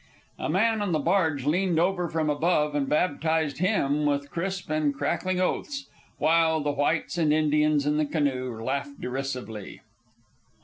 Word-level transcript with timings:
A 0.39 0.49
man 0.49 0.81
on 0.81 0.93
the 0.93 0.97
barge 0.97 1.45
leaned 1.45 1.79
over 1.79 2.09
from 2.09 2.27
above 2.27 2.73
and 2.73 2.89
baptized 2.89 3.59
him 3.59 4.03
with 4.07 4.31
crisp 4.31 4.71
and 4.71 4.91
crackling 4.95 5.39
oaths, 5.39 5.85
while 6.17 6.59
the 6.59 6.71
whites 6.71 7.19
and 7.19 7.31
Indians 7.31 7.85
in 7.85 7.97
the 7.97 8.05
canoe 8.07 8.59
laughed 8.63 8.99
derisively. 8.99 9.81